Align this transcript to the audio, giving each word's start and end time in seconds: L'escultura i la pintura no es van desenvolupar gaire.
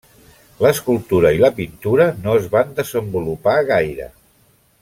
L'escultura 0.65 1.33
i 1.39 1.43
la 1.43 1.51
pintura 1.59 2.09
no 2.23 2.35
es 2.41 2.49
van 2.57 2.75
desenvolupar 2.83 3.57
gaire. 3.73 4.13